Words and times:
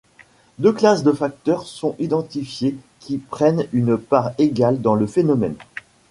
Deux 0.57 0.71
classes 0.73 1.03
de 1.03 1.11
facteurs 1.11 1.67
sont 1.67 1.95
identifiés 1.99 2.75
qui 3.01 3.19
prennent 3.19 3.67
une 3.71 3.99
part 3.99 4.31
égale 4.39 4.81
dans 4.81 4.95
le 4.95 5.05
phénomène. 5.05 5.53